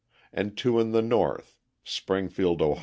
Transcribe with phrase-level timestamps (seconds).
[0.33, 2.79] and two in the North, Springfield, O.